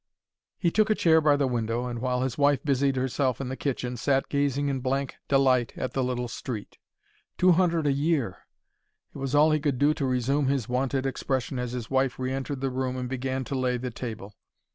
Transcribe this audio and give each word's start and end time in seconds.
He 0.57 0.71
took 0.71 0.89
a 0.89 0.95
chair 0.95 1.21
by 1.21 1.35
the 1.35 1.45
window, 1.45 1.85
and, 1.85 1.99
while 2.01 2.23
his 2.23 2.35
wife 2.35 2.63
busied 2.63 2.95
herself 2.95 3.39
in 3.39 3.49
the 3.49 3.55
kitchen, 3.55 3.97
sat 3.97 4.29
gazing 4.29 4.67
in 4.67 4.79
blank 4.79 5.17
delight 5.27 5.73
at 5.77 5.93
the 5.93 6.03
little 6.03 6.27
street. 6.27 6.79
Two 7.37 7.51
hundred 7.51 7.85
a 7.85 7.91
year! 7.93 8.47
It 9.13 9.19
was 9.19 9.35
all 9.35 9.51
he 9.51 9.59
could 9.59 9.77
do 9.77 9.93
to 9.93 10.05
resume 10.07 10.47
his 10.47 10.67
wonted 10.67 11.05
expression 11.05 11.59
as 11.59 11.73
his 11.73 11.91
wife 11.91 12.17
re 12.17 12.33
entered 12.33 12.61
the 12.61 12.71
room 12.71 12.97
and 12.97 13.07
began 13.07 13.43
to 13.43 13.53
lay 13.53 13.77
the 13.77 13.91
table. 13.91 14.33